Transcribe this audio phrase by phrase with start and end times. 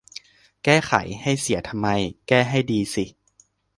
[0.63, 1.87] แก้ไขให้เสียทำไม
[2.27, 3.05] แก้ให้ดีสิ